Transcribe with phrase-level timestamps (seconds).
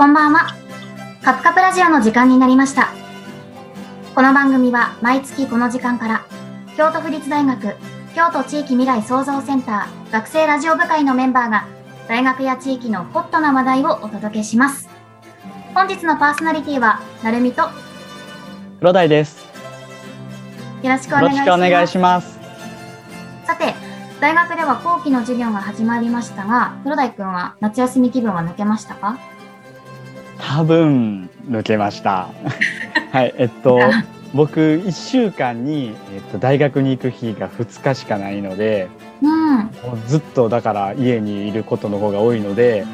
[0.00, 0.56] こんばんは。
[1.22, 2.88] カプカプラジオの時間になりました。
[4.14, 6.24] この番組は毎月この時間から、
[6.74, 7.76] 京都府立大学
[8.14, 11.66] 京都地域未来創造センター学生ラジオ部会のメンバーが、
[12.08, 14.88] 大学や地域のホットな話題をお届けします。
[15.74, 17.68] 本日のパーソナリティは、なるみと、よ
[18.78, 19.46] 黒鯛です。
[20.82, 21.44] ろしくおよろ願いします。
[21.44, 22.38] しくお願いします。
[23.44, 23.74] さて、
[24.18, 29.18] 大学では後期の授業が始まりましたが、黒鯛くんは夏休み気分は抜けましたか？
[30.56, 32.28] 多分抜けました。
[33.12, 33.78] はい、えっと
[34.34, 38.88] 僕一週間にえっと大学に行く日が2日しかないので、
[39.22, 39.56] うん。
[39.58, 39.62] も
[39.94, 42.84] うずっとだから家にいることの方が多いので、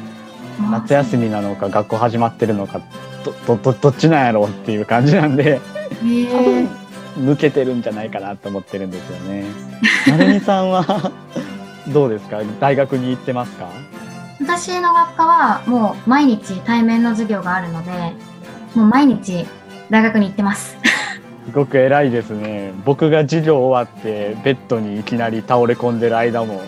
[0.71, 2.79] 夏休みなのか学校始まってるのか
[3.23, 5.59] どどどどっちなんやろうっていう感じなんで、
[6.03, 6.65] え。
[7.19, 9.45] 抜けてるんじゃないかなと思ってるんですよね。
[10.07, 11.11] なるみさんは
[11.87, 12.37] どうですか？
[12.59, 13.67] 大学に行ってますか？
[14.39, 17.91] 私の学科はもう毎日対面の授業があるので、
[18.75, 19.45] もう毎日
[19.89, 20.77] 大学に行ってます。
[21.47, 22.73] すごく偉いですね。
[22.85, 26.61] 僕が授業終わってベッドにいきなり倒れ込んでる間も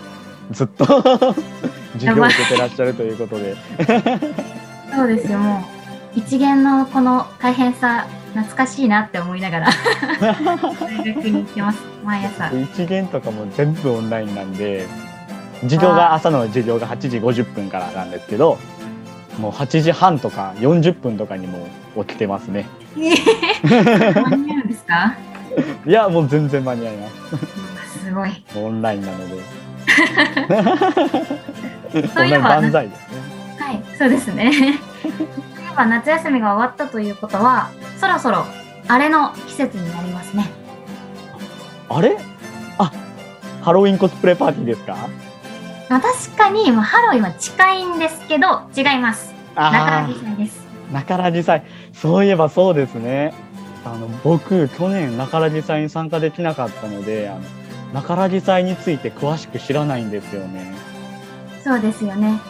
[0.50, 0.84] ずっと
[1.94, 3.56] 授業を受けてらっしゃるということで、
[4.94, 5.64] そうですよ、も
[6.16, 9.68] う一元のこの大変さ、懐かしいなって思いながら
[10.20, 10.34] 大
[11.14, 12.50] 学に行ってます、毎朝。
[12.52, 14.86] 一限とかも全部オンラインなんで、
[15.62, 18.58] 授業が朝の授業が8時50分からなんですけど、
[19.38, 21.66] もう8時半とか40分とかにも
[21.96, 22.66] う起きてますね。
[22.96, 25.14] えー間に合うんですか？
[25.86, 27.14] いやもう全然間に合います。
[28.04, 28.44] すごい。
[28.56, 29.40] オンラインなので。
[32.14, 33.06] そういえばオンライン万歳ですね。
[33.58, 34.52] はい、そうですね。
[34.52, 35.16] そうい
[35.72, 38.44] えば夏休みが終わったということは、そろそろ
[38.88, 40.46] あれの季節になりますね。
[41.88, 42.16] あれ？
[42.78, 42.92] あ、
[43.62, 44.96] ハロウィンコスプレパーティーですか？
[45.90, 49.34] まあ、確かに、まあ、ハロウィンは近いんですけど、違います。
[49.54, 50.70] 中木祭です。
[50.92, 53.32] 中良寺祭そういえばそうですね
[53.84, 57.42] あの僕去年中良寺祭に参加できなかったのであの
[57.92, 60.74] 中良寺祭について詳しく知らないんですよね
[61.62, 62.40] そうですよね。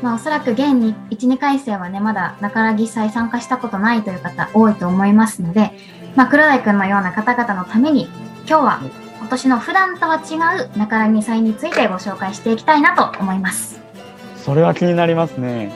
[0.00, 5.72] まあ、おそらく現に1、2回生はね、まだ中良木祭参加したことないという方多いと思いますので、
[6.14, 8.08] まあ、黒田くんのような方々のために、
[8.46, 8.80] 今日は
[9.20, 13.78] 今年の普段とは違う中良木祭についてご紹介していきたいなと思います。
[14.36, 15.70] それは気になりますね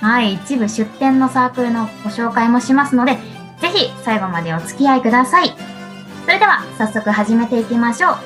[0.00, 3.18] はい、一部出展のサークルのご紹介もしますので、
[3.60, 5.50] ぜひ最後までお付き合いください。
[6.24, 8.16] それでは早速始めていきましょう。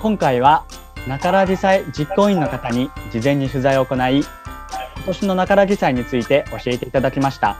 [0.00, 0.66] 今回は
[1.08, 4.22] 中良寺祭実行委員の方に事前に取材を行い
[5.04, 7.58] 今年の中良寺祭について教えていただきました。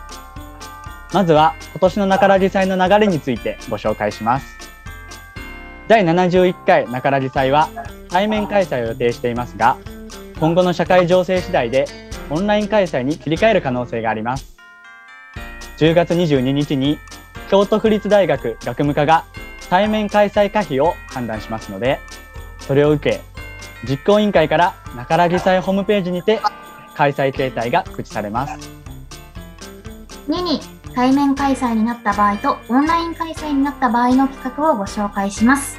[1.12, 4.56] まずは今年の中良寺祭の流れについてご紹介します。
[5.86, 7.68] 第71回中良寺祭は
[8.08, 9.76] 対面開催を予定していますが
[10.40, 11.84] 今後の社会情勢次第で
[12.30, 14.56] オンライン開催に切り替える可能性があります。
[15.76, 16.98] 10月22日に
[17.50, 19.26] 京都府立大学学務課が
[19.68, 22.00] 対面開催可否を判断しますので
[22.60, 23.20] それを受け
[23.86, 26.40] 実行委員会から中良祭ホームページにて
[26.94, 28.70] 開催形態が告知されます
[30.28, 30.60] 2に
[30.94, 35.78] 対面開催になった場合とオンライン開催になった場合の企画をご紹介します。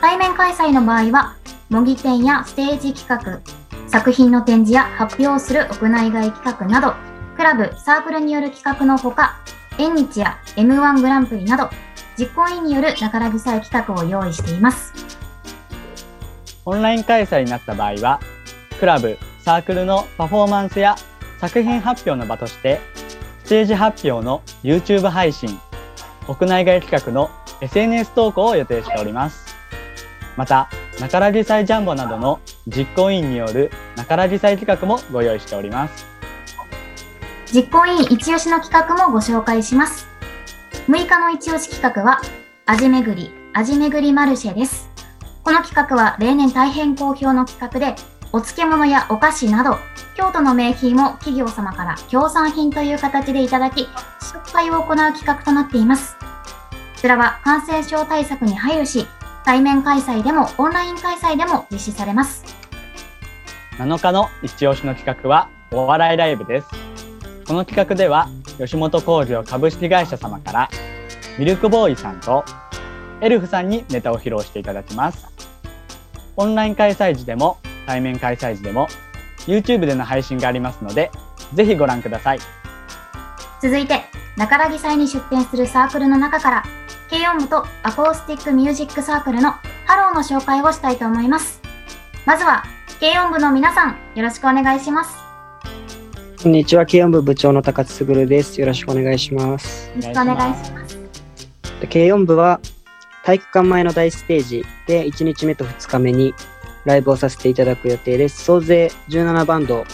[0.00, 1.36] 対面開催の場合は、
[1.68, 3.40] 模擬展やステージ企画、
[3.88, 6.94] 作品の展示や発表をする屋内外企画など、
[7.36, 9.40] クラブ、サークルによる企画のほか、
[9.78, 11.68] 縁日や M1 グランプリなど、
[12.16, 14.92] 実行委員による中良祭企画を用意しています。
[16.64, 18.20] オンライン開催になった場合は
[18.78, 20.96] クラブサークルのパフォーマンスや
[21.40, 22.80] 作品発表の場として
[23.44, 25.58] ステージ発表の YouTube 配信
[26.28, 27.30] 屋内外企画の
[27.60, 29.54] SNS 投稿を予定しております
[30.36, 30.68] また
[31.00, 36.10] 中良寺祭ジャンボなどの実行委員による中良寺祭企画もご用意しております
[37.52, 40.06] 実行委員一押しの企画もご紹介します。
[40.86, 42.20] 6日の一押し企画は、
[42.64, 44.88] 味めぐり、味めぐりマルシェです。
[45.42, 47.96] この企画は例年大変好評の企画で、
[48.32, 49.76] お漬物やお菓子など、
[50.14, 53.88] 京都の名品を企業様から協賛品という形でいただき、
[54.20, 56.16] 試食会を行う企画となっています。
[56.16, 56.26] こ
[56.96, 59.08] ちらは感染症対策に配慮し、
[59.44, 62.44] 対面開催でもオンライン開催でも実施されます。
[63.78, 66.68] 7日の一押しの企画はお笑いライブです。
[67.48, 68.28] この企画では
[68.58, 70.70] 吉本興業株式会社様から
[71.36, 72.44] ミルクボーイさんと
[73.20, 75.26] エルフさんにネタを披露していただきます。
[76.36, 78.88] オンライン開催時でも対面開催時でも
[79.46, 81.10] YouTube での配信がありますので
[81.54, 82.38] ぜひご覧ください。
[83.62, 84.00] 続いて、
[84.36, 86.64] 中良祭に出展するサークルの中から、
[87.10, 89.50] 軽音部とアコースティックミュージックサークルの
[89.84, 91.60] ハローの紹介をしたいと思います。
[92.24, 92.64] まずは、
[93.00, 95.14] 軽音部の皆さん、よろしくお願いします。
[96.42, 98.58] こんにちは、軽音部部長の高津卓です。
[98.60, 99.90] よろしくお願いします。
[99.90, 100.98] よろしくお願いします。
[101.80, 102.60] で軽音部は
[103.24, 106.34] 体育館前の大ステージで1日目と2日目に
[106.84, 108.44] ライブをさせていただく予定です。
[108.44, 109.84] 総勢17バンド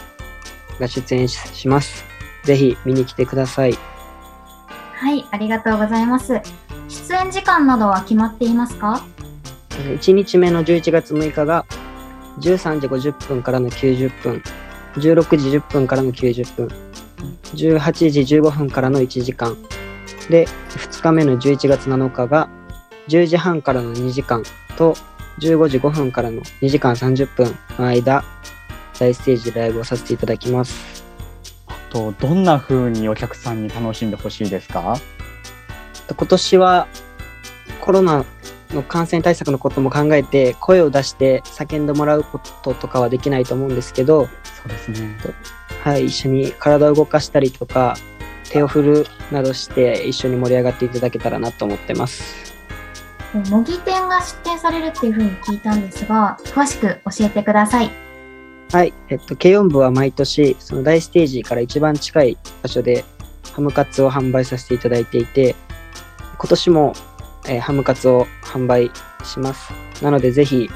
[0.78, 2.04] が出演しします。
[2.44, 3.76] ぜひ見に来てください。
[4.94, 6.40] はい、ありがとうございます。
[6.88, 9.04] 出演時間などは決まっていますか
[9.70, 11.66] ？1日目の11月6日が
[12.38, 14.42] 13時50分からの90分、
[14.94, 16.68] 16時10分からの90分、
[17.54, 19.56] 18時15分からの1時間、
[20.30, 22.48] で、2日目の11月7日が
[23.08, 24.42] 10時半からの2時間
[24.76, 24.94] と
[25.38, 28.24] 15時5分からの2時間30分の間、
[28.98, 31.04] 大ステージでライブをさせていただきます。
[31.90, 34.98] とどんな風にお客さんに楽しんでほしいですか？
[36.08, 36.88] 今年は
[37.80, 38.24] コロナ
[38.70, 44.30] の感染対策のことも考えて声を出して叫んでもらうこととかはできないと思うんですけど、そ
[44.64, 45.16] うですね。
[45.84, 47.94] はい、一緒に体を動かしたりとか
[48.50, 52.55] 手を振るなどして一緒に盛り上がっていただけたらなと思ってます。
[53.50, 57.90] 模擬店が出店されるっていうふうに聞いたんですが、詳しく教えてください。
[58.72, 63.04] はい、えっと、軽音部は毎年その大ステージから一番近い場所で
[63.52, 65.54] ハムカツを販売させていただいていて
[66.38, 66.92] 今年も、
[67.48, 68.90] えーハムカツを販売
[69.24, 69.72] します。
[70.02, 70.68] なのでぜひ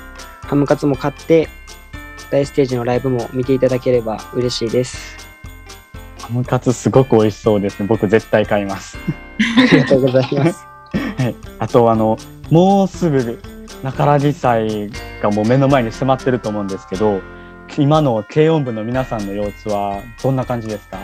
[0.42, 1.48] ハムカツも買って
[2.30, 5.28] 大ステージのライブも見ていただければ嬉しいです。
[6.20, 7.86] ハムカツすごく美味しそうですね。
[7.88, 8.96] 僕絶対買います。
[9.58, 10.66] ありがとうございます。
[11.18, 11.34] はい。
[11.58, 12.16] あとあの
[12.50, 13.40] もうすぐ
[13.82, 14.90] 中良実祭
[15.22, 17.20] がもう目の前に迫ってると思うんですけど、
[17.78, 20.98] 今の軽音部の皆さんの様子はどんな感じですか？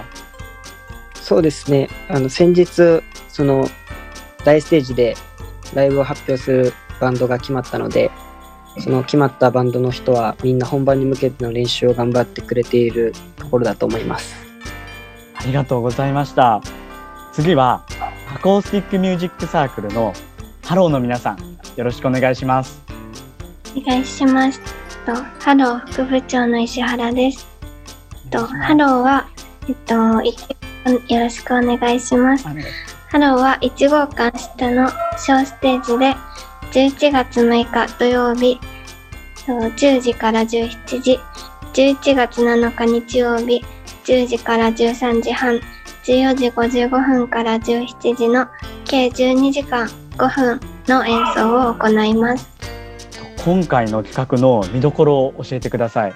[1.14, 1.88] そうですね。
[2.08, 3.68] あの先日その
[4.44, 5.14] 大ステージで
[5.74, 8.10] ライブを発表するバンドが決まったので、
[8.80, 14.34] その決まったバンドの人はみんな本番に向けての練習を頑張ってくれているところだと思います。
[15.34, 16.60] ありがとうございました。
[17.32, 17.84] 次は
[18.34, 20.12] アコースティックミュージックサークルの
[20.66, 21.38] ハローの皆さん、
[21.76, 22.82] よろしくお願いします。
[23.76, 24.60] お願いします。
[25.06, 27.46] とハロー副部長の石原です。
[28.32, 29.28] とハローは、
[29.68, 30.34] えっと、い
[31.14, 32.48] よろしくお願いします。
[32.48, 36.16] ハローは1号館下の小ステージで
[36.72, 38.58] 11月6日土曜日
[39.46, 41.20] と10時から17時、
[41.74, 43.64] 11月7日日曜日
[44.04, 45.60] 10時から13時半、
[46.02, 48.48] 14時55分から17時の
[48.84, 52.48] 計12時間5分の演奏を行います。
[53.44, 56.14] 今回の企画の見どころを教えてください。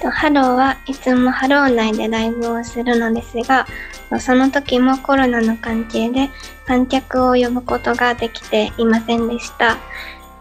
[0.00, 3.66] とハローはいつもハロー内でライブをするのですが、
[4.10, 6.28] とその時もコロナの関係で
[6.66, 9.76] 観客を呼ぶことができていませんでした。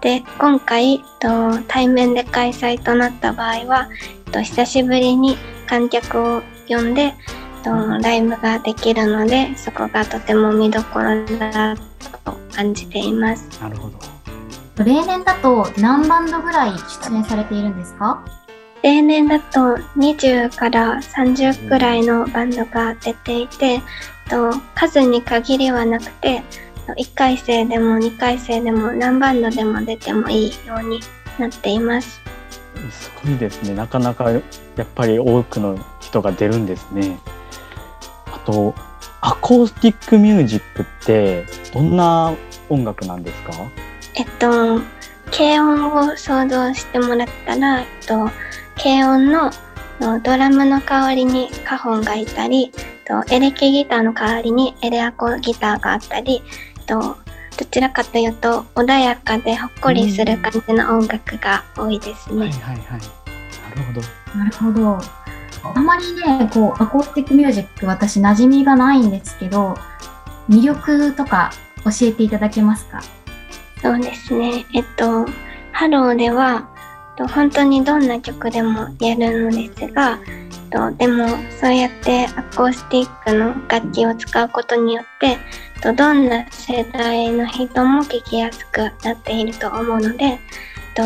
[0.02, 3.88] で、今回と対面で開催となった場合は、
[4.32, 5.38] と久しぶりに
[5.68, 7.14] 観客を呼んで
[7.64, 11.76] とライブができるので、そこがとても見どころだ
[12.24, 13.48] と感じています。
[13.62, 14.00] なるほど。
[14.84, 18.24] 例年だと何バンドぐらい出演されているんですか？
[18.82, 23.80] 例年だと20から30くらいのバンドが出ていて、
[24.30, 26.42] と数に限りはなくて
[26.88, 31.00] 1回生でも2回生でも何バンドでも出てもいいように
[31.38, 32.20] なっています。
[32.90, 33.76] すごいですね。
[33.76, 34.42] なかなかやっ
[34.96, 37.20] ぱり多くの人が出るんですね。
[38.44, 38.76] あと、
[39.22, 42.34] アコースティックミュージックってどんな
[42.70, 43.54] 音楽なんですか？
[44.16, 44.82] えっと
[45.32, 48.30] 軽音を想像してもらったら、えっと、
[48.78, 49.52] 軽音の
[50.00, 52.72] のドラムの代わりにカホンがいたり、
[53.06, 56.42] とエレキギターの代わりにエレアコギターがあったり、
[56.88, 57.18] と
[57.58, 62.40] どちらかというと穏やかでほっこりする感じの音楽が多いですね。
[62.40, 63.02] はいはいはい。
[63.70, 64.02] なるほど。
[64.40, 65.21] なるほど。
[65.64, 69.76] あまりね、こう、アコースティックミュージック私馴染みがないんですけど、
[70.50, 71.52] 魅力とか
[71.86, 73.02] 教えていただけますか？
[73.82, 74.66] そうですね。
[74.74, 75.26] えっと、
[75.72, 76.68] ハローでは、
[77.18, 80.20] と本当にどんな曲でもやるのですが、
[80.72, 81.28] とでも
[81.60, 85.38] そうやってアコースティックの楽器を使うことによって、
[85.82, 90.40] とどんな世代の人も聴きやすくなっていると思うので、
[90.96, 91.04] と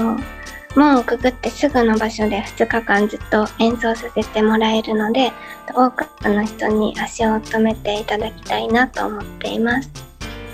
[0.75, 5.31] 門をくぐってすぐの場所で2日間ずっと演奏させてもらえるので、
[5.67, 9.89] と多くの人に足を止めていただきたいなと思っています。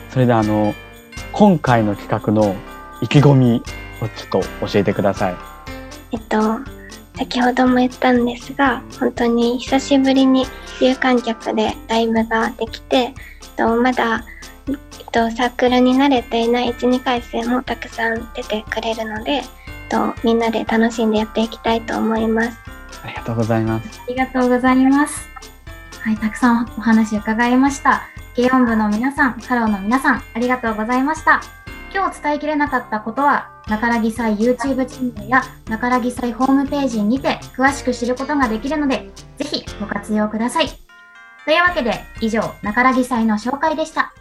[0.09, 0.73] それであの
[1.31, 2.55] 今回の企画の
[3.01, 3.63] 意気込み
[4.01, 5.35] をちょっと教えてください。
[6.11, 6.59] えっと、
[7.17, 10.45] 先ほども言ったんですが、本当に久しぶりに
[10.79, 13.13] 有観客でライブができて、えっ
[13.55, 14.23] とまだ
[14.67, 14.77] えっ
[15.11, 19.41] と、サークルに慣れていない1、2回生もたくさん出てくれるので、
[19.91, 22.57] と、みんなで楽しんでやっていきたいと思います。
[23.03, 24.01] ありがとうございます。
[24.01, 25.27] ありがとうございます。
[26.00, 28.03] はい、たくさんお話伺いました。
[28.36, 31.41] 軽音部の皆さん、ハローの皆さん、ありがとうございました。
[31.93, 40.69] 今日伝えきれなかったことは、流木祭 YouTube チャンネルや流木祭ホームページにて詳しく知ることができるので、ぜひご活用ください。
[41.43, 44.13] というわけで、以上、中良木祭の紹介でした。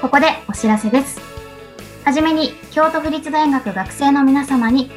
[0.00, 1.20] ここでお知らせです。
[2.04, 4.92] はじめに、京都府立大学学生の皆様に、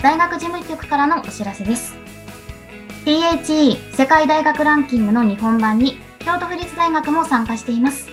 [0.00, 1.96] 大学事務局からのお知らせです。
[3.04, 8.08] THE 世界大学ランキングの日本版に、京都府立大学も参加しています。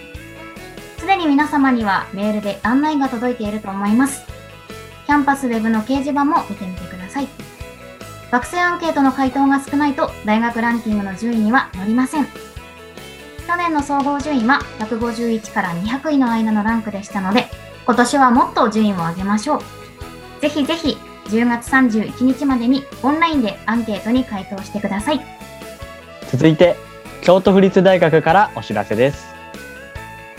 [0.97, 4.25] すでに皆様にはメールで案内が届いていると思います。
[5.05, 7.27] キャンパスウェブの掲示板も見てみてください。
[8.31, 12.27] 学生アンケートの回答が少ないと大学ランキングの順位には載りません。
[13.47, 17.47] 去年の総合順位は151から200位の間のランクでしたので、
[17.85, 19.61] 今年はもっと順位を上げましょう。
[20.41, 25.21] ぜひぜひ10月31日までにオンラインでアンケートに回答してください。
[26.31, 26.75] 続いて、
[27.21, 29.33] 京都府立大学からお知らせです。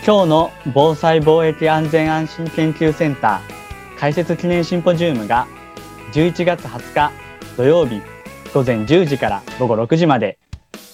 [0.06, 5.46] 今日の防災貿易安全安心研究センター開設記念シンポジウムが
[6.12, 7.10] 11月20日
[7.56, 8.02] 土曜日
[8.52, 10.38] 午前10時から午後6時まで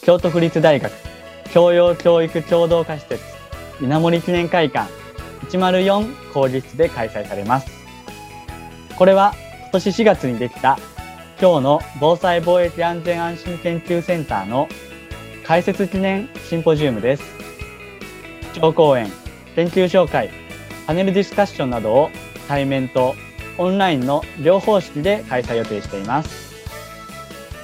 [0.03, 0.93] 京都府立大学
[1.53, 3.21] 教養教育共同化施設
[3.81, 4.91] 稲森記念会館
[5.51, 7.71] 104講義室で開催されます。
[8.97, 10.79] これは今年4月にできた
[11.41, 14.69] 今日の防災貿易安全安心研究センターの
[15.47, 17.25] 開設記念シンポジウムです。
[18.53, 19.11] 超講演、
[19.57, 20.31] 研究紹介、
[20.87, 22.11] パネルディスカッションなどを
[22.47, 23.15] 対面と
[23.59, 26.55] オンラインの両方式で開催予定しています。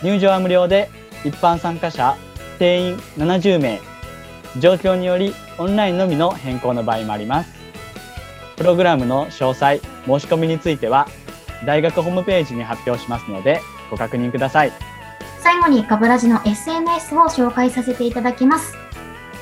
[0.03, 0.89] 入場は無料で
[1.25, 2.17] 一般参加者
[2.57, 3.81] 定員70名、
[4.59, 7.55] 状況によりオンラインのみの変更の場合もあります。
[8.57, 11.09] プログラムの詳細、申し込みについては
[11.65, 13.61] 大学ホームページに発表しますので
[13.91, 14.73] ご確認ください。
[15.41, 18.75] 最後にカブラジの SNS を紹介させていただきます。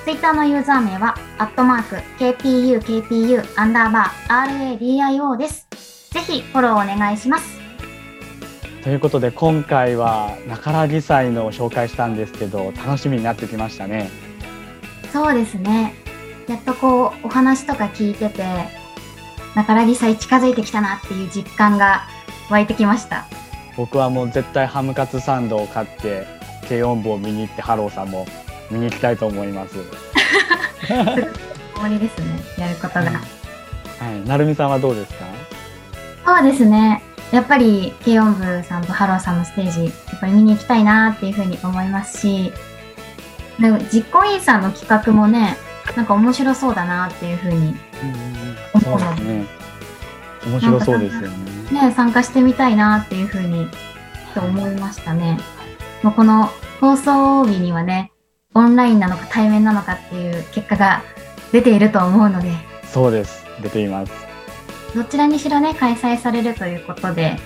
[0.04, 5.66] Twitter のユーザー名は、アットマーク、kpukpu アンダーバー radio です。
[6.10, 7.63] ぜひフォローお願いします。
[8.84, 14.10] ということで今回は中良木祭の紹介したんですけど楽しみになってきましたね。
[15.12, 15.94] そうですね。
[16.46, 18.44] やっとこう、お話とか聞いてて、
[19.54, 22.02] 流木祭近づいてきたなっていう実感が
[22.50, 23.24] 湧いてきました。
[23.76, 26.26] 僕はもう絶対ハムカツサンドを買って
[26.68, 28.26] 軽音部を見に行ってハローさんも
[28.70, 29.76] 見に行きたいと思います。
[30.86, 30.94] 終
[31.80, 32.26] わりですね。
[32.58, 33.02] やることが。
[33.04, 33.10] は
[34.24, 35.24] い、なるみさんはどうですか？
[36.26, 37.02] そうですね。
[37.34, 42.52] やっぱり、軽音部さんとハローさんのステージ、やっぱり見に行きたいなっていうふうに思いますし、
[43.60, 45.56] でも実行委員さんの企画もね、
[45.96, 47.74] なんか面白そうだなっていうふうに、
[48.84, 49.46] そうですね。
[50.46, 51.88] 面白そうですよね。
[51.88, 53.68] ね、参加してみたいなっていうふうに、
[54.32, 55.36] と思いましたね。
[56.04, 58.12] もうこの放送日にはね、
[58.54, 61.02] オンラインなのか対面なのかっていう結果が
[61.50, 62.52] 出ていると思うので、
[62.84, 63.44] そうです。
[63.60, 64.33] 出ています。
[64.94, 67.36] どちらにしろね、開催されるということで、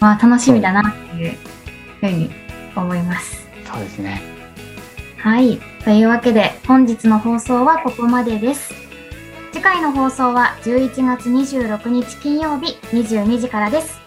[0.00, 1.36] まあ楽しみだなっていう
[2.00, 2.30] ふうに
[2.74, 3.46] 思います。
[3.64, 4.20] そうですね。
[5.18, 5.60] はい。
[5.84, 8.74] というわけで、本日の放送はここまでです。
[9.52, 14.00] 次回の放送は11月26日金曜日22時からです。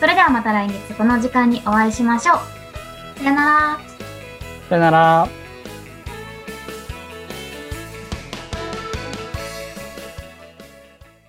[0.00, 3.20] それではまた来月この時間にお会いしましょう。
[3.20, 3.78] さよなら。
[4.68, 5.39] さよなら。